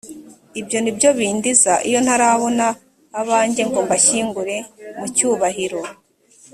[0.59, 2.65] ibyo ni byo bindiza iyo ntarabona
[3.19, 4.55] abajye ngo mbashyingure
[4.97, 5.81] mu cyubahiro